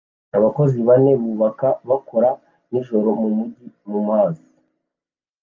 Abakozi 0.37 0.77
bane 0.87 1.11
bubaka 1.21 1.67
bakora 1.89 2.29
nijoro 2.69 3.09
mumujyi 3.19 3.67
mumazi 3.89 4.45